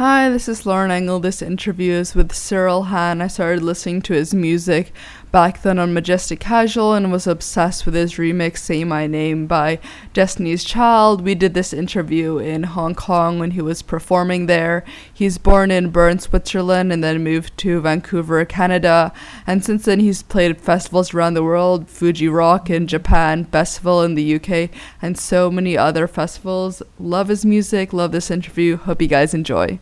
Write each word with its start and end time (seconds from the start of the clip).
Hi, 0.00 0.30
this 0.30 0.48
is 0.48 0.64
Lauren 0.64 0.90
Engel. 0.90 1.20
This 1.20 1.42
interview 1.42 1.92
is 1.92 2.14
with 2.14 2.34
Cyril 2.34 2.84
Hahn. 2.84 3.20
I 3.20 3.26
started 3.26 3.62
listening 3.62 4.00
to 4.00 4.14
his 4.14 4.32
music 4.32 4.94
back 5.30 5.60
then 5.60 5.78
on 5.78 5.92
Majestic 5.92 6.40
Casual 6.40 6.94
and 6.94 7.12
was 7.12 7.26
obsessed 7.26 7.84
with 7.84 7.94
his 7.94 8.14
remix 8.14 8.60
Say 8.60 8.82
My 8.82 9.06
Name 9.06 9.46
by 9.46 9.78
Destiny's 10.14 10.64
Child. 10.64 11.20
We 11.20 11.34
did 11.34 11.52
this 11.52 11.74
interview 11.74 12.38
in 12.38 12.62
Hong 12.62 12.94
Kong 12.94 13.38
when 13.38 13.50
he 13.50 13.60
was 13.60 13.82
performing 13.82 14.46
there. 14.46 14.84
He's 15.12 15.36
born 15.36 15.70
in 15.70 15.90
Bern, 15.90 16.18
Switzerland 16.18 16.94
and 16.94 17.04
then 17.04 17.22
moved 17.22 17.58
to 17.58 17.82
Vancouver, 17.82 18.42
Canada. 18.46 19.12
And 19.46 19.62
since 19.62 19.84
then 19.84 20.00
he's 20.00 20.22
played 20.22 20.52
at 20.52 20.62
festivals 20.62 21.12
around 21.12 21.34
the 21.34 21.44
world, 21.44 21.90
Fuji 21.90 22.26
Rock 22.26 22.70
in 22.70 22.86
Japan, 22.86 23.44
Bestival 23.44 24.02
in 24.02 24.14
the 24.14 24.36
UK, 24.36 24.70
and 25.02 25.18
so 25.18 25.50
many 25.50 25.76
other 25.76 26.08
festivals. 26.08 26.82
Love 26.98 27.28
his 27.28 27.44
music, 27.44 27.92
love 27.92 28.12
this 28.12 28.30
interview. 28.30 28.78
Hope 28.78 29.02
you 29.02 29.06
guys 29.06 29.34
enjoy. 29.34 29.78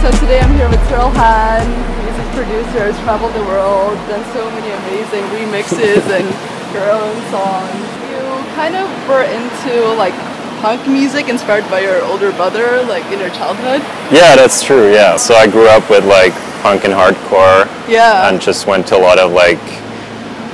So 0.00 0.10
today 0.16 0.40
I'm 0.40 0.56
here 0.56 0.68
with 0.70 0.80
Cyril 0.88 1.12
Hahn, 1.12 1.68
music 2.00 2.24
producer, 2.32 2.88
has 2.88 2.96
traveled 3.04 3.36
the 3.36 3.44
world, 3.44 3.92
done 4.08 4.24
so 4.32 4.48
many 4.56 4.72
amazing 4.72 5.20
remixes 5.28 6.00
and 6.08 6.24
your 6.72 6.88
own 6.88 7.12
songs. 7.28 7.84
You 8.08 8.24
kind 8.56 8.80
of 8.80 8.88
were 9.04 9.28
into 9.28 9.84
like 10.00 10.16
punk 10.64 10.88
music 10.88 11.28
inspired 11.28 11.68
by 11.68 11.80
your 11.80 12.02
older 12.04 12.32
brother, 12.32 12.82
like 12.88 13.04
in 13.12 13.20
your 13.20 13.28
childhood? 13.36 13.84
Yeah, 14.08 14.36
that's 14.36 14.64
true, 14.64 14.90
yeah. 14.90 15.16
So 15.16 15.34
I 15.34 15.46
grew 15.46 15.68
up 15.68 15.90
with 15.90 16.06
like 16.06 16.32
punk 16.64 16.84
and 16.88 16.96
hardcore. 16.96 17.68
Yeah. 17.84 18.26
And 18.26 18.40
just 18.40 18.66
went 18.66 18.86
to 18.88 18.96
a 18.96 19.02
lot 19.04 19.18
of 19.18 19.32
like 19.32 19.60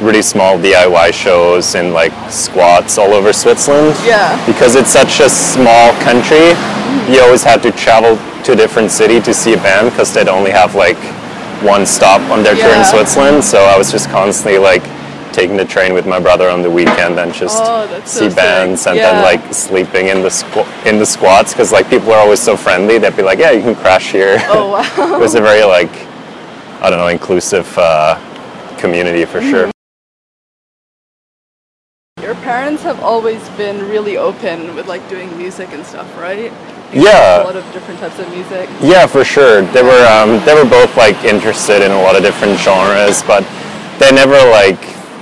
really 0.02 0.22
small 0.22 0.58
DIY 0.58 1.14
shows 1.14 1.76
and 1.76 1.92
like 1.92 2.12
squats 2.32 2.98
all 2.98 3.14
over 3.14 3.32
Switzerland. 3.32 3.94
Yeah. 4.02 4.34
Because 4.44 4.74
it's 4.74 4.90
such 4.90 5.20
a 5.20 5.30
small 5.30 5.94
country. 6.02 6.58
You 7.08 7.20
always 7.22 7.42
have 7.44 7.62
to 7.62 7.72
travel 7.72 8.16
to 8.44 8.52
a 8.52 8.56
different 8.56 8.90
city 8.90 9.20
to 9.20 9.32
see 9.32 9.54
a 9.54 9.56
band 9.56 9.90
because 9.90 10.12
they'd 10.12 10.28
only 10.28 10.50
have 10.50 10.74
like 10.74 10.96
one 11.62 11.86
stop 11.86 12.20
on 12.30 12.42
their 12.42 12.54
tour 12.54 12.74
in 12.74 12.84
Switzerland. 12.84 13.42
So 13.44 13.58
I 13.58 13.78
was 13.78 13.90
just 13.90 14.08
constantly 14.10 14.58
like 14.58 14.82
taking 15.32 15.56
the 15.56 15.64
train 15.64 15.92
with 15.92 16.06
my 16.06 16.18
brother 16.18 16.48
on 16.48 16.62
the 16.62 16.70
weekend 16.70 17.18
and 17.18 17.32
just 17.32 17.58
oh, 17.60 17.86
see 18.04 18.30
so 18.30 18.34
bands 18.34 18.82
sick. 18.82 18.90
and 18.90 18.96
yeah. 18.96 19.12
then 19.12 19.22
like 19.22 19.54
sleeping 19.54 20.08
in 20.08 20.22
the 20.22 20.28
squ- 20.28 20.86
in 20.86 20.98
the 20.98 21.04
squats 21.04 21.52
because 21.52 21.72
like 21.72 21.88
people 21.90 22.10
are 22.12 22.18
always 22.18 22.40
so 22.40 22.56
friendly. 22.56 22.98
They'd 22.98 23.16
be 23.16 23.22
like, 23.22 23.38
"Yeah, 23.38 23.50
you 23.50 23.60
can 23.60 23.74
crash 23.74 24.12
here." 24.12 24.38
Oh 24.48 24.70
wow! 24.96 25.16
it 25.16 25.20
was 25.20 25.34
a 25.34 25.40
very 25.40 25.64
like 25.64 25.92
I 26.80 26.88
don't 26.90 26.98
know 26.98 27.08
inclusive 27.08 27.66
uh, 27.76 28.16
community 28.78 29.24
for 29.24 29.40
mm-hmm. 29.40 29.50
sure. 29.50 29.70
Your 32.22 32.34
parents 32.36 32.82
have 32.82 33.00
always 33.00 33.46
been 33.50 33.88
really 33.88 34.16
open 34.16 34.74
with 34.74 34.86
like 34.86 35.06
doing 35.08 35.36
music 35.36 35.68
and 35.72 35.84
stuff, 35.84 36.08
right? 36.16 36.52
Yeah. 36.92 37.42
A 37.42 37.44
lot 37.44 37.56
of 37.56 37.64
different 37.72 38.00
types 38.00 38.18
of 38.18 38.28
music. 38.30 38.68
Yeah 38.80 39.06
for 39.06 39.24
sure. 39.24 39.62
They 39.72 39.82
were 39.82 40.06
um, 40.06 40.44
they 40.44 40.54
were 40.54 40.68
both 40.68 40.96
like 40.96 41.16
interested 41.24 41.82
in 41.82 41.90
a 41.90 42.00
lot 42.02 42.16
of 42.16 42.22
different 42.22 42.58
genres 42.58 43.22
but 43.22 43.42
they 43.98 44.12
never 44.12 44.38
like 44.50 44.80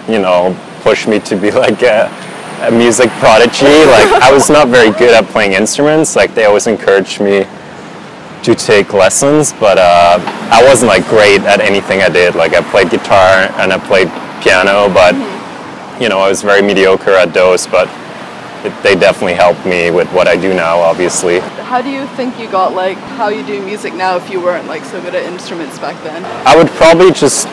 you 0.09 0.19
know 0.19 0.57
pushed 0.83 1.09
me 1.09 1.19
to 1.21 1.37
be 1.37 1.51
like 1.65 1.83
a, 1.83 2.11
a 2.63 2.71
music 2.71 3.09
prodigy. 3.21 3.67
Like 3.87 4.11
i 4.23 4.31
was 4.33 4.51
not 4.51 4.69
very 4.69 4.91
good 4.91 5.15
at 5.15 5.25
playing 5.27 5.53
instruments. 5.53 6.17
Like 6.17 6.35
they 6.35 6.45
always 6.45 6.67
encouraged 6.67 7.21
me 7.21 7.47
to 8.45 8.55
take 8.55 8.93
lessons 8.93 9.55
but 9.55 9.79
uh, 9.79 10.19
i 10.53 10.63
wasn't 10.69 10.87
like 10.87 11.03
great 11.09 11.41
at 11.43 11.61
anything 11.61 12.03
i 12.03 12.11
did. 12.11 12.35
Like 12.35 12.53
i 12.53 12.61
played 12.71 12.91
guitar 12.91 13.49
and 13.57 13.73
i 13.73 13.79
played 13.79 14.09
piano 14.43 14.93
but 14.93 15.15
mm-hmm. 15.15 16.03
you 16.03 16.11
know 16.11 16.19
i 16.19 16.29
was 16.29 16.43
very 16.43 16.61
mediocre 16.61 17.13
at 17.13 17.33
those 17.33 17.67
but 17.67 17.89
it, 18.65 18.83
they 18.83 18.95
definitely 18.95 19.35
helped 19.35 19.65
me 19.67 19.91
with 19.91 20.11
what 20.13 20.27
I 20.27 20.37
do 20.37 20.55
now, 20.55 20.79
obviously. 20.79 21.41
How 21.41 21.83
do 21.83 21.91
you 21.91 22.07
think 22.17 22.39
you 22.39 22.51
got 22.51 22.73
like 22.73 22.97
how 23.19 23.29
you 23.29 23.45
do 23.45 23.63
music 23.65 23.95
now 23.95 24.17
if 24.17 24.31
you 24.31 24.41
weren't 24.41 24.67
like 24.67 24.85
so 24.85 25.01
good 25.03 25.15
at 25.15 25.25
instruments 25.25 25.79
back 25.79 26.03
then? 26.03 26.25
I 26.47 26.57
would 26.57 26.69
probably 26.69 27.13
just 27.13 27.47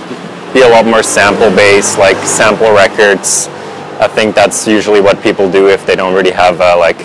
be 0.53 0.62
a 0.62 0.69
lot 0.69 0.85
more 0.85 1.03
sample 1.03 1.50
based, 1.56 1.97
like 1.97 2.18
sample 2.18 2.72
records. 2.74 3.47
I 4.00 4.08
think 4.08 4.35
that's 4.35 4.68
usually 4.68 5.02
what 5.02 5.22
people 5.22 5.52
do 5.52 5.69
if 5.69 5.85
they 5.85 5.96
don't 5.96 6.13
really 6.13 6.31
have 6.31 6.59
a 6.62 6.75
like 6.75 6.97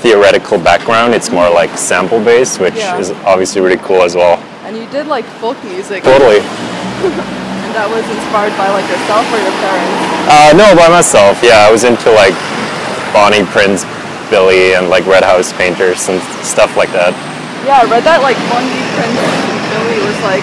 theoretical 0.00 0.58
background. 0.58 1.14
It's 1.14 1.30
more 1.30 1.50
like 1.50 1.76
sample 1.76 2.22
based, 2.22 2.60
which 2.60 2.76
yeah. 2.76 2.98
is 2.98 3.10
obviously 3.26 3.60
really 3.60 3.78
cool 3.78 4.02
as 4.02 4.14
well. 4.14 4.38
And 4.64 4.76
you 4.76 4.86
did 4.90 5.06
like 5.06 5.24
folk 5.42 5.62
music. 5.64 6.04
Totally. 6.04 6.38
and 6.44 7.72
that 7.74 7.90
was 7.90 8.06
inspired 8.06 8.54
by 8.56 8.70
like 8.70 8.86
yourself 8.86 9.26
or 9.34 9.40
your 9.42 9.56
parents? 9.58 10.14
Uh, 10.30 10.52
no, 10.54 10.76
by 10.78 10.88
myself. 10.88 11.42
Yeah, 11.42 11.66
I 11.66 11.72
was 11.72 11.84
into 11.84 12.10
like 12.12 12.36
Bonnie 13.14 13.46
Prince 13.54 13.86
Billy 14.28 14.74
and 14.74 14.90
like 14.90 15.06
Red 15.06 15.22
House 15.22 15.54
Painters 15.54 16.10
and 16.10 16.18
stuff 16.42 16.74
like 16.76 16.90
that. 16.90 17.14
Yeah, 17.62 17.80
I 17.80 17.84
read 17.86 18.02
that 18.02 18.20
like 18.26 18.34
Bonnie 18.50 18.74
Prince 18.98 19.22
Billy 19.70 20.02
was 20.02 20.18
like 20.26 20.42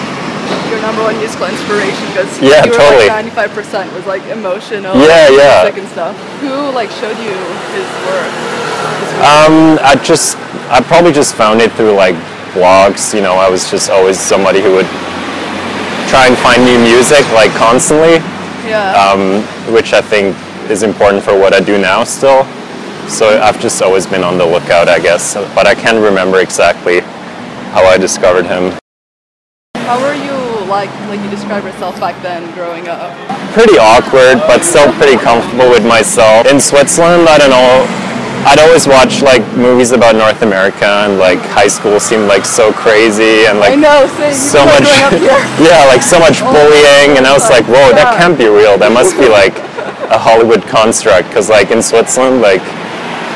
your 0.72 0.80
number 0.80 1.04
one 1.04 1.14
musical 1.20 1.46
inspiration 1.46 2.00
because 2.10 2.32
yeah, 2.40 2.64
you 2.64 2.72
were 2.72 2.80
totally. 2.80 3.12
like 3.12 3.28
95% 3.52 3.92
was 3.92 4.08
like 4.08 4.24
emotional 4.32 4.96
yeah, 4.96 5.28
yeah. 5.28 5.68
music 5.68 5.84
and 5.84 5.88
stuff. 5.92 6.16
Who 6.40 6.72
like 6.72 6.88
showed 6.96 7.14
you 7.20 7.36
his 7.76 7.88
work? 8.08 8.32
His 8.32 9.12
um, 9.20 9.76
I 9.84 10.00
just 10.00 10.40
I 10.72 10.80
probably 10.80 11.12
just 11.12 11.36
found 11.36 11.60
it 11.60 11.70
through 11.76 11.92
like 11.92 12.16
blogs. 12.56 13.12
You 13.12 13.20
know, 13.20 13.36
I 13.36 13.52
was 13.52 13.70
just 13.70 13.92
always 13.92 14.18
somebody 14.18 14.64
who 14.64 14.72
would 14.72 14.88
try 16.08 16.24
and 16.24 16.36
find 16.40 16.64
new 16.64 16.80
music 16.80 17.28
like 17.36 17.52
constantly. 17.52 18.18
Yeah. 18.64 18.96
Um, 18.96 19.44
which 19.74 19.92
I 19.92 20.00
think 20.00 20.32
is 20.70 20.82
important 20.82 21.22
for 21.22 21.36
what 21.36 21.52
I 21.52 21.60
do 21.60 21.76
now 21.76 22.04
still. 22.04 22.48
So 23.08 23.40
I've 23.40 23.60
just 23.60 23.82
always 23.82 24.06
been 24.06 24.22
on 24.22 24.38
the 24.38 24.46
lookout, 24.46 24.88
I 24.88 24.98
guess. 24.98 25.34
But 25.54 25.66
I 25.66 25.74
can't 25.74 26.02
remember 26.02 26.40
exactly 26.40 27.00
how 27.72 27.84
I 27.84 27.98
discovered 27.98 28.46
him. 28.46 28.78
How 29.74 30.00
were 30.00 30.14
you 30.14 30.32
like, 30.70 30.90
like 31.10 31.20
you 31.20 31.28
described 31.28 31.66
yourself 31.66 31.98
back 32.00 32.20
then, 32.22 32.48
growing 32.54 32.88
up? 32.88 33.12
Pretty 33.52 33.76
awkward, 33.76 34.38
but 34.46 34.62
still 34.62 34.92
pretty 34.94 35.16
comfortable 35.16 35.68
with 35.68 35.84
myself. 35.86 36.46
In 36.46 36.60
Switzerland, 36.60 37.28
I 37.28 37.36
don't 37.38 37.50
know. 37.50 37.84
I'd 38.44 38.58
always 38.58 38.88
watch 38.88 39.22
like 39.22 39.44
movies 39.54 39.92
about 39.92 40.16
North 40.16 40.42
America 40.42 41.06
and 41.06 41.18
like 41.18 41.38
high 41.38 41.68
school 41.68 42.00
seemed 42.00 42.26
like 42.26 42.44
so 42.44 42.72
crazy 42.72 43.46
and 43.46 43.60
like 43.60 43.72
I 43.72 43.76
know, 43.76 44.06
so 44.34 44.66
much 44.66 44.82
yeah 45.62 45.86
like 45.86 46.02
so 46.02 46.18
much 46.18 46.42
oh, 46.42 46.50
bullying 46.50 47.18
and 47.18 47.24
I 47.24 47.32
was 47.32 47.48
like 47.50 47.62
whoa 47.70 47.94
yeah. 47.94 48.02
that 48.02 48.18
can't 48.18 48.36
be 48.36 48.50
real 48.50 48.76
that 48.82 48.90
must 48.90 49.14
be 49.14 49.28
like 49.30 49.54
a 50.10 50.18
Hollywood 50.18 50.66
construct 50.66 51.28
because 51.28 51.50
like 51.50 51.70
in 51.70 51.80
Switzerland 51.80 52.42
like 52.42 52.62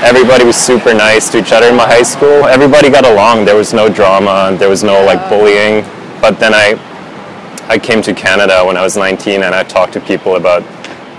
everybody 0.02 0.44
was 0.44 0.56
super 0.56 0.92
nice 0.92 1.30
to 1.30 1.38
each 1.38 1.52
other 1.52 1.66
in 1.66 1.76
my 1.76 1.86
high 1.86 2.02
school. 2.02 2.44
Everybody 2.44 2.90
got 2.90 3.06
along. 3.06 3.44
There 3.44 3.56
was 3.56 3.72
no 3.72 3.88
drama. 3.88 4.56
There 4.58 4.68
was 4.68 4.82
no 4.82 5.04
like 5.04 5.28
bullying. 5.28 5.82
But 6.20 6.38
then 6.38 6.52
I, 6.54 6.74
I 7.68 7.78
came 7.78 8.02
to 8.02 8.14
Canada 8.14 8.64
when 8.64 8.76
I 8.76 8.82
was 8.82 8.96
19, 8.96 9.42
and 9.42 9.54
I 9.54 9.62
talked 9.62 9.92
to 9.94 10.00
people 10.00 10.36
about 10.36 10.62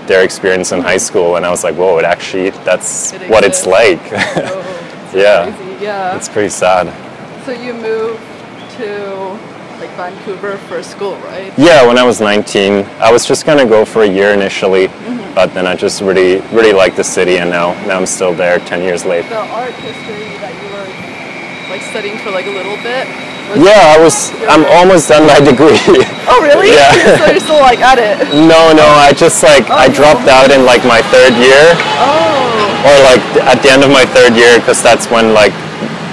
their 0.06 0.24
experience 0.24 0.72
in 0.72 0.80
high 0.80 0.96
school, 0.96 1.36
and 1.36 1.44
I 1.44 1.50
was 1.50 1.64
like, 1.64 1.74
whoa, 1.74 1.98
it 1.98 2.04
actually 2.04 2.50
that's 2.50 3.12
it 3.12 3.30
what 3.30 3.44
it's 3.44 3.66
like. 3.66 4.00
Oh, 4.12 5.12
yeah. 5.14 5.54
Crazy. 5.54 5.84
Yeah. 5.84 6.16
It's 6.16 6.28
pretty 6.28 6.48
sad. 6.48 6.86
So 7.44 7.52
you 7.52 7.74
moved 7.74 8.20
to 8.78 9.27
like 9.78 9.90
Vancouver 9.90 10.58
for 10.68 10.82
school, 10.82 11.16
right? 11.18 11.52
Yeah, 11.58 11.86
when 11.86 11.98
I 11.98 12.04
was 12.04 12.20
19, 12.20 12.84
I 13.00 13.12
was 13.12 13.24
just 13.26 13.46
gonna 13.46 13.66
go 13.66 13.84
for 13.84 14.02
a 14.02 14.08
year 14.08 14.32
initially. 14.32 14.88
Mm-hmm 14.88 15.18
but 15.38 15.54
then 15.54 15.68
I 15.68 15.76
just 15.76 16.02
really 16.02 16.42
really 16.50 16.72
liked 16.72 16.96
the 16.96 17.06
city, 17.06 17.38
and 17.38 17.48
now 17.48 17.70
now 17.86 17.94
I'm 17.94 18.10
still 18.10 18.34
there 18.34 18.58
ten 18.58 18.82
years 18.82 19.06
later. 19.06 19.28
The 19.28 19.46
art 19.54 19.70
history 19.86 20.34
that 20.42 20.50
you 20.58 20.66
were 20.74 20.90
like 21.70 21.82
studying 21.94 22.18
for 22.18 22.34
like 22.34 22.50
a 22.50 22.54
little 22.58 22.74
bit. 22.82 23.06
Yeah, 23.54 23.94
I 23.94 24.02
was. 24.02 24.34
I'm 24.50 24.66
almost 24.66 25.06
done 25.14 25.30
my 25.30 25.38
degree. 25.38 25.78
Oh 26.28 26.42
really? 26.44 26.74
Yeah. 26.74 26.92
so 27.22 27.30
you're 27.30 27.40
still 27.40 27.62
like 27.62 27.80
at 27.80 27.96
it? 27.96 28.20
No, 28.34 28.74
no. 28.76 28.84
I 28.84 29.14
just 29.16 29.40
like 29.40 29.70
oh, 29.70 29.80
I 29.80 29.88
dropped 29.88 30.26
no. 30.26 30.36
out 30.36 30.50
in 30.50 30.66
like 30.66 30.84
my 30.84 31.00
third 31.08 31.32
year. 31.38 31.72
Oh. 32.02 32.84
Or 32.84 32.96
like 33.08 33.22
at 33.48 33.62
the 33.62 33.70
end 33.70 33.86
of 33.86 33.88
my 33.88 34.04
third 34.04 34.36
year, 34.36 34.58
because 34.58 34.82
that's 34.82 35.06
when 35.08 35.32
like 35.32 35.54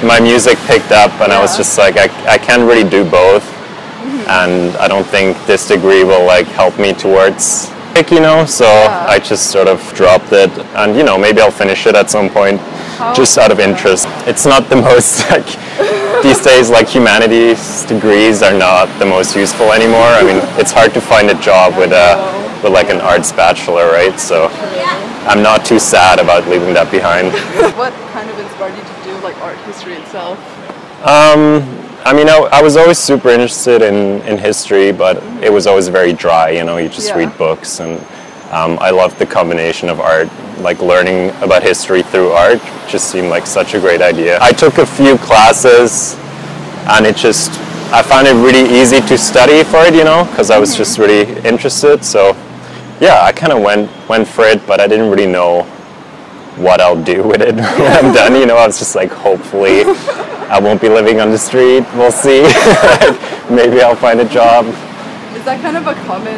my 0.05 0.21
music 0.21 0.55
picked 0.69 0.93
up, 0.93 1.11
and 1.19 1.33
yeah. 1.33 1.37
I 1.37 1.41
was 1.41 1.57
just 1.57 1.75
like 1.81 1.97
I 1.97 2.07
I 2.29 2.37
can't 2.37 2.63
really 2.63 2.87
do 2.87 3.03
both. 3.03 3.54
And 4.27 4.75
I 4.77 4.87
don't 4.87 5.05
think 5.07 5.37
this 5.45 5.67
degree 5.67 6.03
will 6.03 6.25
like 6.25 6.47
help 6.47 6.77
me 6.79 6.93
towards 6.93 7.71
you 8.11 8.19
know, 8.19 8.45
so 8.45 8.65
yeah. 8.65 9.05
I 9.07 9.19
just 9.19 9.51
sort 9.51 9.67
of 9.67 9.79
dropped 9.95 10.33
it, 10.33 10.51
and 10.75 10.95
you 10.97 11.03
know, 11.03 11.17
maybe 11.17 11.39
I'll 11.39 11.49
finish 11.49 11.87
it 11.87 11.95
at 11.95 12.09
some 12.09 12.29
point, 12.29 12.59
How 12.99 13.13
just 13.13 13.37
out 13.37 13.51
of 13.51 13.59
interest. 13.59 14.05
It's 14.27 14.45
not 14.45 14.69
the 14.69 14.75
most 14.89 15.29
like 15.31 15.47
these 16.21 16.41
days, 16.41 16.69
like 16.69 16.87
humanities 16.87 17.85
degrees 17.85 18.41
are 18.41 18.53
not 18.57 18.87
the 18.99 19.05
most 19.05 19.35
useful 19.35 19.71
anymore. 19.71 20.11
I 20.11 20.23
mean, 20.23 20.41
it's 20.59 20.71
hard 20.71 20.93
to 20.93 21.01
find 21.01 21.29
a 21.29 21.39
job 21.41 21.77
with 21.77 21.93
a 21.93 22.19
with 22.63 22.73
like 22.73 22.89
an 22.89 22.99
arts 22.99 23.31
bachelor, 23.31 23.87
right? 23.87 24.19
So 24.19 24.49
I'm 25.27 25.41
not 25.41 25.65
too 25.65 25.79
sad 25.79 26.19
about 26.19 26.47
leaving 26.47 26.73
that 26.73 26.91
behind. 26.91 27.31
what 27.77 27.93
kind 28.11 28.29
of 28.29 28.37
inspired 28.37 28.75
you 28.77 28.83
to 28.83 28.97
do 29.03 29.23
like 29.23 29.35
art 29.41 29.57
history 29.65 29.93
itself? 29.93 30.37
Um, 31.01 31.63
I 32.05 32.13
mean, 32.13 32.29
I, 32.29 32.37
I, 32.51 32.61
was 32.61 32.77
always 32.77 32.99
super 32.99 33.29
interested 33.29 33.81
in, 33.81 34.21
in 34.27 34.37
history, 34.37 34.91
but 34.91 35.17
it 35.43 35.51
was 35.51 35.65
always 35.65 35.87
very 35.87 36.13
dry. 36.13 36.51
You 36.51 36.63
know, 36.63 36.77
you 36.77 36.87
just 36.87 37.09
yeah. 37.09 37.17
read 37.17 37.35
books, 37.35 37.79
and 37.79 37.99
um, 38.51 38.77
I 38.79 38.91
loved 38.91 39.17
the 39.17 39.25
combination 39.25 39.89
of 39.89 39.99
art 39.99 40.29
like 40.59 40.81
learning 40.81 41.31
about 41.41 41.63
history 41.63 42.03
through 42.03 42.29
art 42.29 42.61
just 42.87 43.11
seemed 43.11 43.29
like 43.29 43.45
such 43.45 43.73
a 43.73 43.79
great 43.79 44.01
idea. 44.01 44.37
I 44.41 44.51
took 44.51 44.77
a 44.77 44.85
few 44.85 45.17
classes 45.17 46.15
and 46.87 47.05
it 47.05 47.15
just 47.15 47.51
I 47.91 48.01
found 48.01 48.27
it 48.27 48.33
really 48.33 48.79
easy 48.79 49.01
to 49.01 49.17
study 49.17 49.63
for 49.63 49.85
it, 49.85 49.93
you 49.93 50.03
know, 50.03 50.25
because 50.25 50.51
I 50.51 50.57
was 50.59 50.75
just 50.75 50.97
really 50.97 51.23
interested. 51.43 52.03
So 52.03 52.33
yeah, 52.99 53.21
I 53.23 53.31
kind 53.31 53.51
of 53.51 53.61
went 53.61 53.89
went 54.07 54.27
for 54.27 54.45
it, 54.45 54.65
but 54.67 54.79
I 54.79 54.87
didn't 54.87 55.09
really 55.09 55.27
know 55.27 55.63
what 56.57 56.79
I'll 56.79 57.01
do 57.01 57.23
with 57.23 57.41
it 57.41 57.55
when 57.81 58.05
I'm 58.05 58.13
done. 58.13 58.35
You 58.35 58.45
know, 58.45 58.57
I 58.57 58.65
was 58.65 58.79
just 58.79 58.95
like, 58.95 59.11
hopefully, 59.11 59.83
I 60.49 60.59
won't 60.59 60.81
be 60.81 60.89
living 60.89 61.19
on 61.19 61.31
the 61.31 61.37
street. 61.37 61.83
We'll 61.97 62.11
see. 62.13 62.43
Maybe 63.49 63.81
I'll 63.81 63.95
find 63.97 64.19
a 64.21 64.29
job. 64.29 64.65
Is 65.33 65.43
that 65.45 65.61
kind 65.61 65.77
of 65.77 65.85
a 65.87 65.95
common 66.05 66.37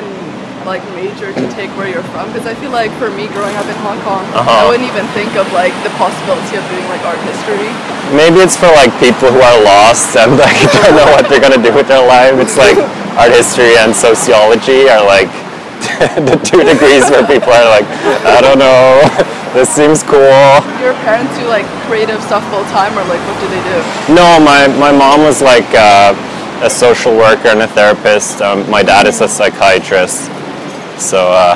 like 0.67 0.83
major 0.95 1.31
to 1.31 1.43
take 1.55 1.71
where 1.79 1.87
you're 1.87 2.03
from? 2.15 2.27
Because 2.31 2.47
I 2.47 2.55
feel 2.59 2.71
like 2.71 2.91
for 2.99 3.07
me, 3.11 3.27
growing 3.31 3.55
up 3.55 3.67
in 3.67 3.75
Hong 3.83 3.99
Kong, 4.03 4.23
I 4.35 4.39
Uh-huh. 4.43 4.67
wouldn't 4.71 4.87
even 4.87 5.07
think 5.15 5.35
of 5.39 5.47
like 5.55 5.71
the 5.83 5.91
possibility 5.99 6.55
of 6.59 6.63
doing 6.71 6.87
like 6.91 7.03
art 7.07 7.19
history. 7.27 7.71
Maybe 8.15 8.39
it's 8.43 8.55
for 8.55 8.67
like 8.75 8.91
people 8.99 9.31
who 9.31 9.39
are 9.43 9.59
lost 9.63 10.15
and 10.15 10.35
like 10.39 10.55
don't 10.75 10.95
know 10.95 11.07
what 11.15 11.27
they're 11.31 11.43
gonna 11.43 11.59
do 11.61 11.71
with 11.75 11.87
their 11.87 12.03
life. 12.03 12.35
It's 12.39 12.55
like 12.59 12.75
art 13.19 13.31
history 13.31 13.75
and 13.79 13.95
sociology 13.95 14.87
are 14.91 15.03
like 15.03 15.31
the 16.27 16.35
two 16.43 16.63
degrees 16.63 17.07
where 17.11 17.23
people 17.27 17.51
are 17.51 17.67
like, 17.71 17.87
I 18.27 18.39
don't 18.43 18.59
know, 18.59 19.03
this 19.53 19.69
seems 19.69 20.03
cool. 20.03 20.19
Your 20.81 20.93
parents 21.05 21.37
do 21.37 21.47
like 21.47 21.65
creative 21.87 22.21
stuff 22.23 22.43
full 22.49 22.63
time, 22.65 22.93
or 22.97 23.03
like 23.05 23.21
what 23.27 23.39
do 23.41 23.47
they 23.47 23.63
do? 23.63 23.77
No, 24.13 24.39
my, 24.39 24.67
my 24.79 24.91
mom 24.91 25.21
was 25.21 25.41
like 25.41 25.67
uh, 25.73 26.13
a 26.63 26.69
social 26.69 27.15
worker 27.15 27.49
and 27.49 27.61
a 27.61 27.67
therapist. 27.67 28.41
Um, 28.41 28.69
my 28.69 28.83
dad 28.83 29.07
is 29.07 29.21
a 29.21 29.27
psychiatrist. 29.27 30.25
So, 30.99 31.29
uh, 31.31 31.55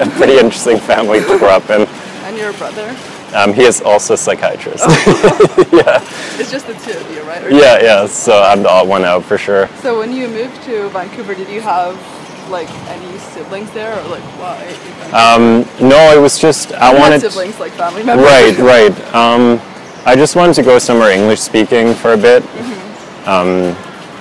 a 0.00 0.06
pretty 0.16 0.34
interesting 0.34 0.78
family 0.78 1.20
to 1.20 1.38
grow 1.38 1.48
up 1.48 1.70
in. 1.70 1.82
And 2.26 2.36
your 2.36 2.52
brother? 2.54 2.94
Um, 3.34 3.52
he 3.52 3.62
is 3.64 3.80
also 3.80 4.14
a 4.14 4.16
psychiatrist. 4.16 4.84
Yeah. 5.72 6.00
It's 6.38 6.50
just 6.50 6.66
the 6.66 6.74
two 6.74 6.96
of 6.98 7.10
you, 7.10 7.22
right? 7.22 7.42
Or- 7.44 7.50
yeah, 7.50 7.82
yeah, 7.82 8.06
so 8.06 8.40
I'm 8.42 8.62
the 8.62 8.70
odd 8.70 8.88
one 8.88 9.04
out 9.04 9.24
for 9.24 9.36
sure. 9.36 9.68
So 9.82 9.98
when 9.98 10.12
you 10.12 10.28
moved 10.28 10.62
to 10.64 10.88
Vancouver, 10.90 11.34
did 11.34 11.48
you 11.48 11.60
have 11.60 11.96
like 12.48 12.70
any 12.88 13.18
siblings 13.18 13.70
there, 13.72 13.92
or 13.98 14.08
like 14.08 14.22
why? 14.38 14.62
Um, 15.12 15.66
no, 15.80 16.16
it 16.16 16.20
was 16.20 16.38
just, 16.38 16.72
I 16.72 16.92
Not 16.92 16.98
wanted. 16.98 17.20
siblings, 17.20 17.58
like 17.58 17.72
family 17.72 18.02
members. 18.02 18.26
Right, 18.26 18.58
right. 18.92 19.14
Um, 19.14 19.60
I 20.04 20.14
just 20.16 20.36
wanted 20.36 20.54
to 20.54 20.62
go 20.62 20.78
somewhere 20.78 21.10
English 21.10 21.40
speaking 21.40 21.94
for 21.94 22.12
a 22.12 22.16
bit. 22.16 22.42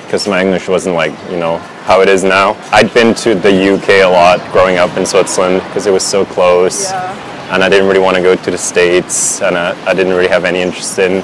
Because 0.05 0.27
my 0.27 0.41
English 0.41 0.67
wasn't 0.67 0.95
like, 0.95 1.13
you 1.29 1.37
know, 1.37 1.57
how 1.85 2.01
it 2.01 2.09
is 2.09 2.23
now. 2.23 2.53
I'd 2.71 2.93
been 2.93 3.13
to 3.15 3.35
the 3.35 3.73
UK 3.73 3.89
a 4.03 4.05
lot 4.05 4.39
growing 4.51 4.77
up 4.77 4.95
in 4.97 5.05
Switzerland 5.05 5.61
because 5.67 5.85
it 5.87 5.91
was 5.91 6.03
so 6.05 6.25
close. 6.25 6.91
Yeah. 6.91 7.53
And 7.53 7.63
I 7.63 7.69
didn't 7.69 7.87
really 7.87 7.99
want 7.99 8.17
to 8.17 8.23
go 8.23 8.35
to 8.35 8.51
the 8.51 8.57
States, 8.57 9.41
and 9.41 9.55
I, 9.55 9.79
I 9.85 9.93
didn't 9.93 10.13
really 10.13 10.27
have 10.27 10.45
any 10.45 10.61
interest 10.61 10.97
in 10.97 11.23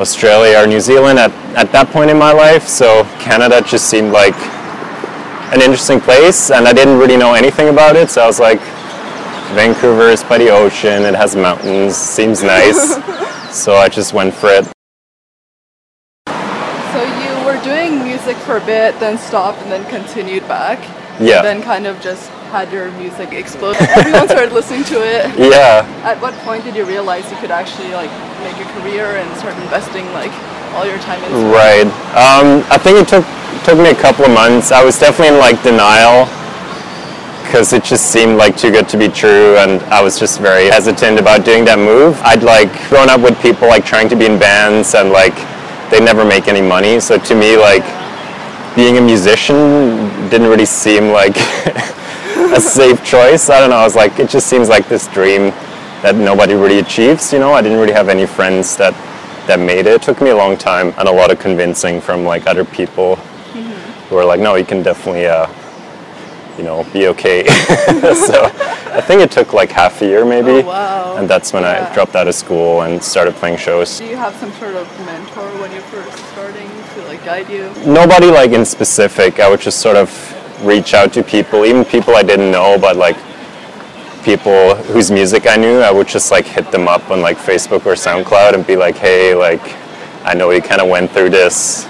Australia 0.00 0.58
or 0.58 0.66
New 0.66 0.80
Zealand 0.80 1.18
at, 1.20 1.30
at 1.56 1.70
that 1.70 1.88
point 1.90 2.10
in 2.10 2.18
my 2.18 2.32
life. 2.32 2.66
So 2.66 3.04
Canada 3.20 3.62
just 3.64 3.88
seemed 3.88 4.10
like 4.10 4.34
an 5.52 5.60
interesting 5.60 6.00
place, 6.00 6.50
and 6.50 6.68
I 6.68 6.72
didn't 6.72 6.98
really 6.98 7.16
know 7.16 7.34
anything 7.34 7.68
about 7.68 7.96
it. 7.96 8.10
So 8.10 8.22
I 8.22 8.26
was 8.26 8.38
like, 8.38 8.60
Vancouver 9.54 10.08
is 10.08 10.22
by 10.22 10.38
the 10.38 10.50
ocean, 10.50 11.02
it 11.02 11.14
has 11.14 11.34
mountains, 11.34 11.96
seems 11.96 12.42
nice. 12.42 12.94
so 13.54 13.74
I 13.74 13.88
just 13.88 14.12
went 14.12 14.32
for 14.32 14.48
it. 14.48 14.64
So 16.92 17.02
you 17.02 17.44
were 17.44 17.60
doing 17.64 18.04
music 18.04 18.36
for 18.36 18.58
a 18.58 18.64
bit, 18.64 18.98
then 19.00 19.18
stopped, 19.18 19.58
and 19.62 19.72
then 19.72 19.84
continued 19.90 20.46
back. 20.46 20.78
Yeah. 21.20 21.42
Then 21.42 21.62
kind 21.62 21.86
of 21.86 22.00
just 22.00 22.30
had 22.50 22.72
your 22.72 22.90
music 22.92 23.32
explode. 23.32 23.76
Everyone 23.76 24.28
started 24.34 24.52
listening 24.52 24.84
to 24.84 25.02
it. 25.02 25.26
Yeah. 25.36 25.84
At 26.04 26.20
what 26.22 26.34
point 26.46 26.64
did 26.64 26.76
you 26.76 26.84
realize 26.84 27.30
you 27.30 27.36
could 27.38 27.50
actually 27.50 27.92
like 27.92 28.10
make 28.42 28.56
a 28.64 28.68
career 28.80 29.16
and 29.16 29.36
start 29.36 29.56
investing 29.58 30.06
like 30.12 30.32
all 30.74 30.86
your 30.86 30.98
time 30.98 31.22
it? 31.24 31.30
Right. 31.50 31.86
Um, 32.14 32.64
I 32.70 32.78
think 32.78 32.98
it 32.98 33.08
took 33.08 33.24
took 33.64 33.78
me 33.78 33.90
a 33.90 34.00
couple 34.00 34.24
of 34.24 34.30
months. 34.30 34.72
I 34.72 34.84
was 34.84 34.98
definitely 34.98 35.34
in 35.34 35.40
like 35.40 35.62
denial 35.62 36.26
because 37.44 37.72
it 37.72 37.82
just 37.82 38.12
seemed 38.12 38.36
like 38.36 38.56
too 38.56 38.70
good 38.70 38.88
to 38.88 38.96
be 38.96 39.08
true, 39.08 39.56
and 39.58 39.82
I 39.90 40.02
was 40.02 40.18
just 40.18 40.40
very 40.40 40.66
hesitant 40.66 41.18
about 41.18 41.44
doing 41.44 41.64
that 41.64 41.78
move. 41.78 42.20
I'd 42.22 42.42
like 42.42 42.70
grown 42.88 43.10
up 43.10 43.20
with 43.20 43.40
people 43.42 43.66
like 43.66 43.84
trying 43.84 44.08
to 44.10 44.16
be 44.16 44.26
in 44.26 44.38
bands, 44.38 44.94
and 44.94 45.10
like 45.10 45.34
they 45.90 45.98
never 45.98 46.24
make 46.24 46.46
any 46.46 46.62
money. 46.62 47.00
So 47.00 47.18
to 47.18 47.34
me, 47.34 47.56
like 47.56 47.84
being 48.76 48.98
a 48.98 49.00
musician 49.00 49.56
didn't 50.30 50.46
really 50.46 50.66
seem 50.66 51.10
like 51.10 51.36
a 52.54 52.60
safe 52.60 53.04
choice. 53.04 53.50
I 53.50 53.58
don't 53.60 53.70
know. 53.70 53.82
I 53.82 53.84
was 53.84 53.96
like, 53.96 54.18
it 54.20 54.30
just 54.30 54.46
seems 54.46 54.68
like 54.68 54.88
this 54.88 55.08
dream 55.08 55.50
that 56.02 56.14
nobody 56.14 56.54
really 56.54 56.78
achieves. 56.78 57.32
You 57.32 57.40
know, 57.40 57.52
I 57.52 57.62
didn't 57.62 57.78
really 57.78 57.92
have 57.92 58.08
any 58.08 58.26
friends 58.26 58.76
that 58.76 58.94
that 59.50 59.58
made 59.58 59.86
it. 59.86 59.94
It 59.94 60.02
took 60.02 60.20
me 60.22 60.30
a 60.30 60.36
long 60.36 60.56
time 60.56 60.94
and 60.96 61.08
a 61.08 61.12
lot 61.12 61.32
of 61.32 61.40
convincing 61.40 62.00
from 62.00 62.24
like 62.24 62.46
other 62.46 62.64
people 62.64 63.16
who 63.16 64.14
were 64.14 64.24
like, 64.24 64.38
no, 64.38 64.54
you 64.54 64.64
can 64.64 64.80
definitely, 64.80 65.26
uh, 65.26 65.48
you 66.56 66.62
know, 66.62 66.84
be 66.92 67.08
okay. 67.08 67.44
so 68.28 68.44
I 68.94 69.00
think 69.00 69.22
it 69.22 69.32
took 69.32 69.52
like 69.52 69.72
half 69.72 70.02
a 70.02 70.06
year 70.06 70.24
maybe. 70.24 70.62
Oh, 70.62 70.66
wow. 70.66 71.16
And 71.16 71.28
that's 71.28 71.52
when 71.52 71.64
Yeah. 71.64 71.88
I 71.90 71.94
dropped 71.94 72.14
out 72.14 72.28
of 72.28 72.34
school 72.36 72.82
and 72.82 73.02
started 73.02 73.34
playing 73.34 73.56
shows. 73.56 73.98
Do 73.98 74.04
you 74.06 74.16
have 74.16 74.36
some 74.36 74.52
sort 74.52 74.76
of 74.76 74.86
mentor 75.04 75.48
when 75.60 75.72
you're 75.72 75.82
first 75.94 76.16
starting 76.32 76.70
to 76.94 77.02
like 77.08 77.24
guide 77.24 77.50
you? 77.50 77.72
nobody 77.84 78.26
like 78.30 78.52
in 78.52 78.64
specific. 78.64 79.40
I 79.40 79.50
would 79.50 79.60
just 79.60 79.80
sort 79.80 79.96
of 79.96 80.08
reach 80.64 80.94
out 80.94 81.12
to 81.14 81.24
people, 81.24 81.64
even 81.66 81.84
people 81.84 82.14
I 82.14 82.22
didn't 82.22 82.52
know, 82.52 82.78
but 82.78 82.94
like 82.96 83.16
people 84.22 84.74
whose 84.92 85.10
music 85.10 85.46
I 85.46 85.56
knew. 85.56 85.80
I 85.80 85.90
would 85.90 86.08
just 86.08 86.30
like 86.30 86.46
hit 86.46 86.70
them 86.70 86.88
up 86.88 87.10
on 87.10 87.20
like 87.20 87.36
Facebook 87.36 87.86
or 87.86 87.94
SoundCloud 87.94 88.54
and 88.54 88.66
be 88.66 88.76
like, 88.76 88.96
hey, 88.96 89.34
like 89.34 89.60
I 90.24 90.34
know 90.34 90.50
you 90.50 90.60
kind 90.62 90.80
of 90.80 90.88
went 90.88 91.10
through 91.10 91.30
this. 91.30 91.84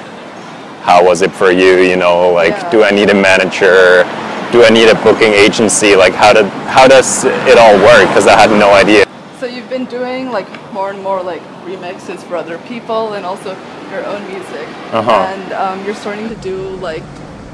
How 0.83 1.05
was 1.05 1.23
it 1.23 1.33
for 1.33 1.51
you? 1.51 1.79
You 1.79 1.97
know, 1.97 2.31
like, 2.33 2.53
Yeah. 2.53 2.71
do 2.71 2.85
I 2.85 2.91
need 2.91 3.11
a 3.11 3.15
manager? 3.15 4.05
Do 4.53 4.65
I 4.65 4.71
need 4.71 4.89
a 4.89 4.95
booking 5.03 5.33
agency? 5.33 5.95
Like, 5.95 6.15
how 6.15 6.33
did 6.33 6.47
how 6.67 6.89
does 6.89 7.25
it 7.25 7.59
all 7.59 7.77
work? 7.79 8.09
Because 8.09 8.27
I 8.27 8.37
had 8.39 8.51
no 8.51 8.73
idea. 8.73 9.05
So 9.39 9.47
you've 9.47 9.69
been 9.69 9.87
doing 9.87 10.31
like 10.31 10.49
more 10.73 10.91
and 10.91 11.03
more 11.03 11.23
like 11.23 11.43
remixes 11.65 12.21
for 12.23 12.37
other 12.37 12.59
people 12.59 13.13
and 13.15 13.25
also 13.25 13.57
your 13.91 14.05
own 14.07 14.27
music. 14.29 14.67
Uh-huh. 14.93 15.11
And 15.11 15.53
um, 15.53 15.85
you're 15.85 15.95
starting 15.95 16.29
to 16.29 16.35
do 16.37 16.57
like, 16.77 17.03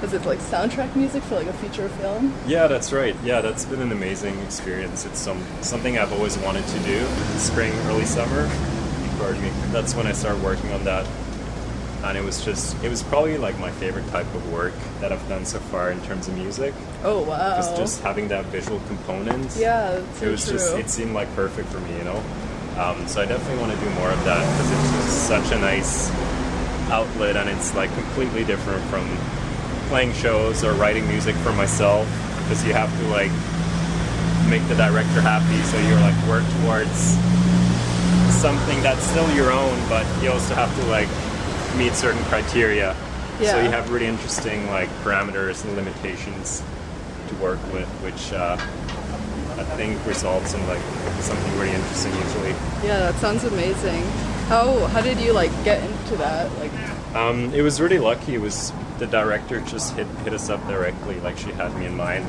is 0.02 0.12
it 0.12 0.25
like 0.25 0.38
soundtrack 0.38 0.94
music 0.94 1.22
for 1.25 1.37
like 1.37 1.46
a 1.46 1.52
feature 1.54 1.88
film? 1.88 2.32
Yeah, 2.46 2.66
that's 2.66 2.93
right. 2.93 3.16
Yeah, 3.25 3.40
that's 3.40 3.64
been 3.64 3.81
an 3.81 3.93
amazing 3.93 4.38
experience. 4.40 5.04
It's 5.06 5.19
some 5.19 5.43
something 5.62 5.98
I've 5.98 6.12
always 6.12 6.37
wanted 6.38 6.66
to 6.66 6.78
do. 6.81 7.06
Spring, 7.38 7.72
early 7.87 8.04
summer. 8.04 8.48
Pardon 9.19 9.43
me. 9.43 9.50
That's 9.72 9.94
when 9.94 10.06
I 10.06 10.12
started 10.12 10.43
working 10.43 10.70
on 10.72 10.84
that, 10.84 11.06
and 12.04 12.18
it 12.18 12.25
was 12.25 12.44
just 12.44 12.82
it 12.85 12.90
was 12.90 13.02
probably 13.02 13.38
like 13.38 13.59
my 13.59 13.70
favorite 13.70 14.06
type 14.09 14.26
of 14.35 14.52
work 14.52 14.75
that 15.00 15.12
I've 15.12 15.28
done 15.28 15.44
so 15.47 15.59
far 15.59 15.90
in 15.90 16.00
terms 16.02 16.28
of 16.28 16.37
music. 16.37 16.75
Oh 17.02 17.23
wow. 17.23 17.56
Just 17.56 17.76
just 17.76 18.02
having 18.02 18.28
that 18.28 18.44
visual 18.47 18.80
component. 18.88 19.56
yeah, 19.56 20.02
so 20.14 20.26
it 20.26 20.30
was 20.30 20.44
true. 20.44 20.52
just 20.59 20.76
it 20.76 20.90
seemed 20.90 21.14
like 21.14 21.35
perfect 21.35 21.68
for 21.70 21.80
me, 21.80 21.97
you 21.97 22.04
know. 22.04 22.23
Um, 22.76 23.09
so 23.09 23.23
I 23.23 23.25
definitely 23.25 23.59
want 23.59 23.73
to 23.73 23.80
do 23.82 23.90
more 23.94 24.11
of 24.11 24.23
that 24.25 24.44
because 24.52 24.70
it's 24.70 25.06
just 25.06 25.28
such 25.28 25.56
a 25.56 25.59
nice 25.59 26.11
outlet, 26.90 27.37
and 27.37 27.49
it's 27.49 27.75
like 27.75 27.92
completely 27.94 28.44
different 28.44 28.85
from 28.90 29.09
playing 29.88 30.12
shows 30.14 30.64
or 30.64 30.73
writing 30.75 31.07
music 31.09 31.35
for 31.37 31.52
myself 31.52 32.07
because 32.43 32.64
you 32.66 32.73
have 32.73 32.90
to 33.00 33.07
like 33.09 33.31
make 34.50 34.66
the 34.69 34.76
director 34.76 35.21
happy, 35.21 35.61
so 35.64 35.76
you're 35.88 36.00
like 36.00 36.16
work 36.28 36.45
towards 36.62 37.16
something 38.40 38.81
that's 38.83 39.02
still 39.02 39.28
your 39.35 39.50
own, 39.50 39.76
but 39.88 40.07
you 40.23 40.31
also 40.31 40.55
have 40.55 40.75
to 40.78 40.87
like 40.87 41.09
meet 41.76 41.93
certain 41.95 42.23
criteria. 42.25 42.95
So 43.40 43.61
you 43.61 43.69
have 43.71 43.90
really 43.90 44.07
interesting 44.07 44.66
like 44.69 44.88
parameters 45.05 45.62
and 45.64 45.76
limitations 45.76 46.62
to 47.28 47.35
work 47.37 47.59
with, 47.73 47.88
which 48.02 48.33
uh, 48.33 48.57
I 49.59 49.64
think 49.76 50.05
results 50.07 50.55
in 50.55 50.66
like 50.69 50.81
something 51.21 51.59
really 51.59 51.73
interesting 51.73 52.14
usually. 52.14 52.50
yeah, 52.87 53.11
that 53.11 53.14
sounds 53.16 53.45
amazing. 53.45 54.02
How 54.49 54.87
how 54.87 55.00
did 55.02 55.19
you 55.21 55.33
like 55.33 55.50
get 55.64 55.83
into 55.83 56.16
that? 56.16 56.50
Like, 56.59 56.73
Um, 57.14 57.52
it 57.52 57.62
was 57.62 57.81
really 57.81 57.99
lucky. 57.99 58.35
It 58.37 58.40
was 58.40 58.73
the 58.98 59.06
director 59.06 59.60
just 59.60 59.94
hit 59.94 60.06
hit 60.24 60.32
us 60.32 60.48
up 60.50 60.66
directly, 60.68 61.20
like 61.20 61.36
she 61.38 61.50
had 61.52 61.74
me 61.78 61.86
in 61.86 61.96
mind 61.96 62.24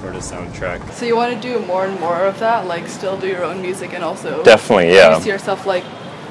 for 0.00 0.10
the 0.12 0.18
soundtrack. 0.20 0.92
so 0.92 1.04
you 1.04 1.16
want 1.16 1.34
to 1.34 1.40
do 1.40 1.58
more 1.66 1.84
and 1.86 1.98
more 2.00 2.20
of 2.24 2.38
that? 2.38 2.66
Like, 2.66 2.86
still 2.86 3.18
do 3.18 3.26
your 3.26 3.42
own 3.44 3.60
music 3.60 3.92
and 3.94 4.04
also 4.04 4.42
Definitely, 4.44 4.88
do 4.90 4.94
yeah. 4.94 5.16
you 5.16 5.22
see 5.22 5.28
yourself 5.30 5.66
like 5.66 5.82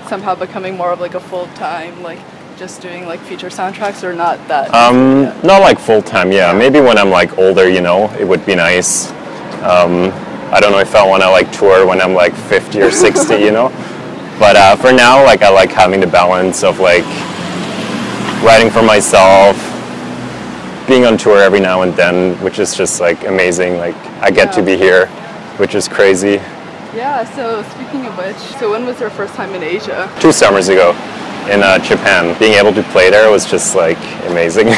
somehow 0.07 0.36
becoming 0.36 0.77
more 0.77 0.91
of 0.93 1.01
like 1.01 1.15
a 1.15 1.19
full 1.19 1.48
time 1.48 2.01
like 2.01 2.19
just 2.57 2.81
doing 2.81 3.05
like 3.05 3.19
feature 3.19 3.50
soundtracks 3.50 4.03
or 4.03 4.13
not 4.13 4.36
that? 4.48 4.74
Um, 4.74 5.24
Yeah. 5.24 5.41
not 5.43 5.62
like 5.62 5.79
full 5.79 6.01
time, 6.01 6.31
yeah. 6.31 6.53
Maybe 6.53 6.79
when 6.79 6.98
I'm 6.98 7.10
like 7.10 7.38
older, 7.38 7.67
you 7.69 7.81
know, 7.81 8.10
it 8.17 8.25
would 8.25 8.46
be 8.46 8.55
nice. 8.55 9.12
Um, 9.62 10.12
I 10.53 10.60
don't 10.62 10.72
know 10.72 10.79
if 10.79 10.96
I 10.96 11.05
want 11.05 11.22
to 11.24 11.29
like 11.29 11.51
tour 11.51 11.86
when 11.86 12.00
I'm 12.01 12.13
like 12.13 12.34
50 12.34 12.81
or 12.81 12.89
60, 12.91 13.36
you 13.36 13.51
know. 13.51 13.67
But 14.39 14.55
uh, 14.55 14.75
for 14.77 14.93
now, 14.93 15.22
like 15.25 15.41
I 15.41 15.50
like 15.50 15.72
having 15.72 16.00
the 16.00 16.07
balance 16.07 16.63
of 16.63 16.79
like 16.79 17.03
writing 18.44 18.70
for 18.70 18.84
myself, 18.84 19.56
being 20.88 21.06
on 21.06 21.17
tour 21.17 21.38
every 21.38 21.60
now 21.60 21.82
and 21.82 21.94
then, 21.94 22.36
which 22.44 22.60
is 22.60 22.75
just 22.75 23.00
like 23.00 23.25
amazing. 23.25 23.77
Like 23.77 23.96
I 24.22 24.32
get 24.32 24.53
to 24.53 24.62
be 24.62 24.77
here 24.77 25.10
which 25.58 25.74
is 25.74 25.88
crazy. 25.88 26.36
Yeah, 26.96 27.24
so 27.36 27.63
speaking 27.74 28.06
of 28.06 28.17
which, 28.17 28.38
so 28.60 28.72
when 28.72 28.86
was 28.86 29.00
your 29.00 29.10
first 29.10 29.34
time 29.34 29.53
in 29.53 29.63
Asia? 29.63 30.12
Two 30.20 30.32
summers 30.32 30.70
ago 30.70 30.91
in 31.50 31.63
uh, 31.63 31.79
Japan, 31.79 32.38
being 32.39 32.53
able 32.53 32.74
to 32.74 32.84
play 32.91 33.10
there 33.10 33.29
was 33.29 33.46
just 33.46 33.75
like 33.75 33.98
amazing. 34.29 34.67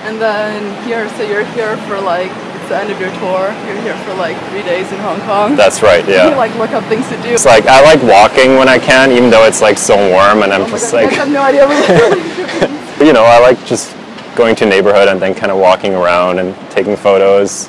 And 0.00 0.18
then 0.18 0.88
here, 0.88 1.08
so 1.10 1.22
you're 1.22 1.44
here 1.44 1.76
for 1.86 2.00
like, 2.00 2.32
the 2.70 2.78
end 2.78 2.90
of 2.90 3.00
your 3.00 3.10
tour. 3.18 3.50
You're 3.66 3.82
here 3.82 3.96
for 4.06 4.14
like 4.14 4.38
three 4.48 4.62
days 4.62 4.90
in 4.92 4.98
Hong 5.00 5.20
Kong. 5.22 5.56
That's 5.56 5.82
right, 5.82 6.06
Yeah. 6.08 6.30
You 6.30 6.36
like 6.36 6.54
look 6.56 6.70
up 6.70 6.84
things 6.84 7.06
to 7.08 7.20
do. 7.20 7.30
It's 7.30 7.44
like 7.44 7.66
I 7.66 7.82
like 7.82 8.00
walking 8.02 8.56
when 8.56 8.68
I 8.68 8.78
can, 8.78 9.10
even 9.10 9.28
though 9.28 9.44
it's 9.44 9.60
like 9.60 9.76
so 9.76 9.96
warm, 10.10 10.42
and 10.42 10.52
I'm 10.52 10.62
Oh 10.62 10.68
just 10.70 10.92
God, 10.92 11.04
like, 11.04 11.12
I 11.12 11.14
have 11.16 11.30
no 11.30 11.42
idea 11.42 11.66
what 11.66 13.00
you 13.06 13.12
know, 13.12 13.24
I 13.24 13.40
like 13.40 13.58
just 13.66 13.94
going 14.36 14.54
to 14.56 14.64
a 14.64 14.68
neighborhood 14.68 15.08
and 15.08 15.20
then 15.20 15.34
kind 15.34 15.50
of 15.50 15.58
walking 15.58 15.94
around 15.94 16.38
and 16.38 16.54
taking 16.70 16.96
photos. 16.96 17.68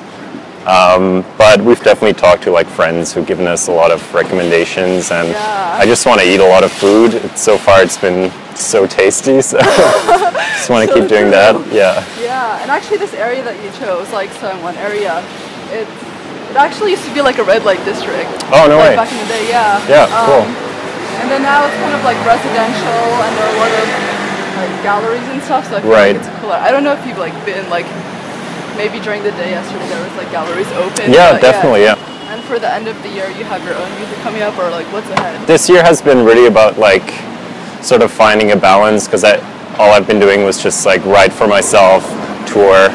Um, 0.66 1.24
but 1.36 1.60
we've 1.60 1.82
definitely 1.82 2.12
talked 2.14 2.44
to 2.44 2.52
like 2.52 2.68
friends 2.68 3.12
who've 3.12 3.26
given 3.26 3.48
us 3.48 3.66
a 3.66 3.72
lot 3.72 3.90
of 3.90 4.00
recommendations, 4.14 5.10
and 5.10 5.28
Yeah. 5.30 5.76
I 5.80 5.84
just 5.84 6.06
want 6.06 6.20
to 6.20 6.26
eat 6.26 6.38
a 6.38 6.46
lot 6.46 6.62
of 6.62 6.70
food. 6.70 7.14
It's, 7.14 7.42
so 7.42 7.58
far, 7.58 7.82
it's 7.82 7.98
been 7.98 8.30
so 8.60 8.86
tasty, 8.86 9.40
so 9.40 9.58
just 9.62 10.68
want 10.70 10.88
to 10.88 10.92
So 10.92 11.00
keep 11.00 11.08
doing 11.08 11.30
true. 11.30 11.38
that. 11.38 11.54
Yeah. 11.72 12.04
Yeah, 12.20 12.60
and 12.62 12.70
actually 12.70 12.98
this 12.98 13.14
area 13.14 13.42
that 13.44 13.56
you 13.62 13.70
chose, 13.78 14.10
like 14.12 14.30
One 14.62 14.76
area, 14.76 15.22
it 15.72 15.88
it 16.52 16.56
actually 16.60 16.90
used 16.92 17.04
to 17.08 17.14
be 17.14 17.22
like 17.22 17.38
a 17.38 17.44
red 17.44 17.64
light 17.64 17.80
district. 17.88 18.28
Oh 18.52 18.68
no 18.68 18.76
like 18.76 18.92
way. 18.92 18.96
back 18.96 19.10
in 19.12 19.18
the 19.24 19.28
day, 19.32 19.48
yeah. 19.48 19.80
Yeah, 19.88 20.04
um, 20.12 20.26
cool. 20.28 20.44
And 21.22 21.30
then 21.30 21.42
now 21.42 21.64
it's 21.64 21.76
kind 21.80 21.94
of 21.96 22.02
like 22.04 22.18
residential, 22.28 23.00
and 23.24 23.30
there 23.36 23.46
are 23.48 23.54
a 23.56 23.60
lot 23.62 23.72
of 23.72 23.86
like 24.60 24.72
galleries 24.84 25.26
and 25.32 25.40
stuff. 25.42 25.64
So 25.68 25.76
I 25.76 25.80
feel 25.80 25.90
Right. 25.90 26.12
like 26.16 26.24
it's 26.26 26.32
cooler. 26.40 26.56
I 26.60 26.70
don't 26.70 26.84
know 26.84 26.92
if 26.92 27.04
you've 27.06 27.18
like 27.18 27.32
been 27.48 27.64
like 27.70 27.86
maybe 28.76 29.00
during 29.00 29.22
the 29.22 29.32
day 29.40 29.50
yesterday 29.56 29.86
there 29.88 30.02
was 30.04 30.14
like 30.16 30.30
galleries 30.30 30.68
open. 30.76 31.12
Yeah, 31.12 31.38
definitely. 31.38 31.82
Yeah. 31.88 31.96
And 32.32 32.42
for 32.44 32.58
the 32.58 32.68
end 32.72 32.88
of 32.88 32.96
the 33.02 33.08
year, 33.10 33.28
you 33.36 33.44
have 33.44 33.62
your 33.64 33.76
own 33.76 33.90
music 34.00 34.16
coming 34.24 34.42
up, 34.42 34.56
or 34.58 34.68
like 34.70 34.86
what's 34.92 35.08
ahead? 35.10 35.46
this 35.46 35.68
year 35.68 35.82
has 35.82 36.00
been 36.02 36.24
really 36.24 36.46
about 36.46 36.78
like 36.78 37.04
sort 37.82 38.02
of 38.02 38.10
finding 38.10 38.52
a 38.52 38.56
balance 38.56 39.06
because 39.06 39.24
all 39.24 39.90
I've 39.92 40.06
been 40.06 40.20
doing 40.20 40.44
was 40.44 40.62
just 40.62 40.86
like 40.86 41.04
write 41.04 41.32
for 41.32 41.46
myself, 41.46 42.04
tour 42.46 42.88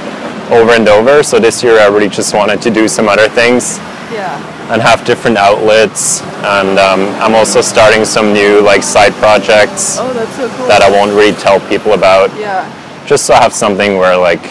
over 0.52 0.72
and 0.72 0.88
over. 0.88 1.24
So 1.24 1.40
this 1.40 1.64
year 1.64 1.80
I 1.80 1.88
really 1.88 2.10
just 2.10 2.34
wanted 2.34 2.62
to 2.62 2.70
do 2.70 2.88
some 2.88 3.10
other 3.10 3.28
things 3.28 3.78
Yeah. 4.14 4.38
and 4.72 4.82
have 4.82 5.04
different 5.06 5.38
outlets. 5.38 6.22
And 6.44 6.80
um, 6.80 7.02
I'm 7.22 7.36
also 7.36 7.62
starting 7.62 8.06
some 8.06 8.32
new 8.34 8.62
like 8.62 8.84
side 8.84 9.14
projects 9.14 9.98
Oh, 10.00 10.14
that's 10.14 10.36
so 10.36 10.48
cool. 10.50 10.68
that 10.68 10.82
I 10.82 10.90
won't 10.90 11.12
really 11.12 11.34
tell 11.34 11.60
people 11.68 11.94
about, 11.94 12.30
Yeah. 12.40 12.64
just 13.06 13.26
so 13.26 13.34
I 13.34 13.42
have 13.42 13.54
something 13.54 13.98
where 13.98 14.16
like 14.16 14.42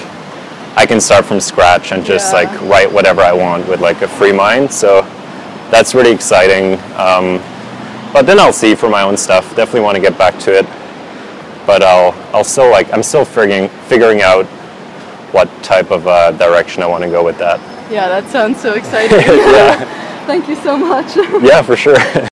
I 0.77 0.85
can 0.85 1.01
start 1.01 1.25
from 1.25 1.41
scratch 1.41 1.93
and 1.93 2.05
just 2.05 2.33
Yeah. 2.33 2.41
like 2.43 2.61
write 2.63 2.93
whatever 2.93 3.23
I 3.23 3.33
want 3.33 3.67
with 3.69 3.81
like 3.81 4.03
a 4.03 4.09
free 4.09 4.33
mind. 4.33 4.71
So 4.71 5.03
that's 5.71 5.95
really 5.95 6.13
exciting. 6.13 6.79
Um, 6.97 7.41
but 8.13 8.27
then 8.27 8.39
I'll 8.39 8.53
see 8.53 8.75
for 8.75 8.89
my 8.89 9.03
own 9.03 9.17
stuff. 9.17 9.55
Definitely 9.57 9.81
want 9.81 9.97
to 9.97 10.01
get 10.03 10.17
back 10.19 10.39
to 10.41 10.53
it. 10.59 10.67
But 11.67 11.83
I'll 11.83 12.13
I'll 12.35 12.45
still 12.45 12.71
like 12.71 12.93
I'm 12.93 13.03
still 13.03 13.25
figuring 13.25 13.69
figuring 13.89 14.23
out 14.23 14.47
what 15.33 15.49
type 15.63 15.91
of 15.91 16.07
uh, 16.07 16.31
direction 16.33 16.83
I 16.83 16.87
want 16.87 17.03
to 17.05 17.11
go 17.11 17.25
with 17.25 17.39
that. 17.39 17.59
Yeah, 17.91 18.09
that 18.09 18.29
sounds 18.31 18.61
so 18.61 18.75
exciting. 18.81 19.19
yeah, 19.21 20.25
Thank 20.27 20.49
you 20.49 20.57
so 20.57 20.77
much. 20.77 21.17
yeah, 21.43 21.63
for 21.63 21.77
sure. 21.77 21.97